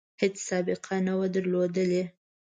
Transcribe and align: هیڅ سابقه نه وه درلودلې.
هیڅ 0.21 0.35
سابقه 0.49 0.95
نه 1.07 1.13
وه 1.19 1.27
درلودلې. 1.35 2.03